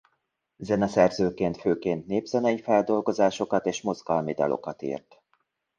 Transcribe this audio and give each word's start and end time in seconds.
Zeneszerzőként 0.57 1.57
főként 1.57 2.07
népzenei 2.07 2.61
feldolgozásokat 2.61 3.65
és 3.65 3.81
mozgalmi 3.81 4.33
dalokat 4.33 4.81
írt. 4.81 5.21